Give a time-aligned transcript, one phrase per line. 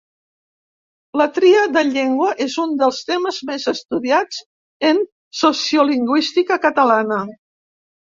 [1.21, 4.43] La "tria de llengua" és un dels temes més estudiats
[4.93, 5.05] en
[5.45, 7.25] sociolingüística catalana.